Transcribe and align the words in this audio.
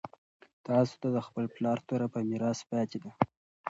تاسو 0.67 0.93
ته 1.01 1.07
د 1.15 1.17
خپل 1.27 1.45
پلار 1.55 1.77
توره 1.87 2.07
په 2.13 2.19
میراث 2.29 2.59
پاتې 2.69 2.97
ده. 3.03 3.11